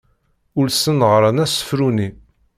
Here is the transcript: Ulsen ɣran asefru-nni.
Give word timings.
Ulsen 0.59 0.99
ɣran 1.11 1.43
asefru-nni. 1.43 2.09